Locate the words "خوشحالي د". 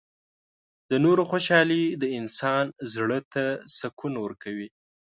1.31-2.03